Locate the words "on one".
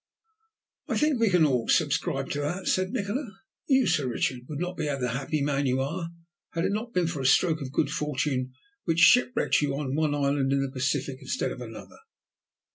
9.75-10.15